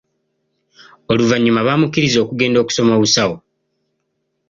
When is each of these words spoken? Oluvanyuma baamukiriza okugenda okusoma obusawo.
Oluvanyuma 1.11 1.65
baamukiriza 1.67 2.17
okugenda 2.21 2.57
okusoma 2.59 2.91
obusawo. 2.97 3.35